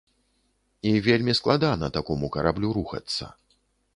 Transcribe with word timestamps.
І 0.91 0.93
вельмі 1.07 1.35
складана 1.41 1.91
такому 1.97 2.31
караблю 2.37 2.73
рухацца. 2.79 3.31